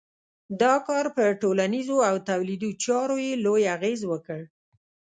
دا 0.61 0.73
کار 0.87 1.05
پر 1.15 1.29
ټولنیزو 1.41 1.97
او 2.09 2.15
تولیدي 2.29 2.71
چارو 2.83 3.17
یې 3.25 3.33
لوی 3.45 3.63
اغېز 3.75 4.01
وکړ. 4.11 4.39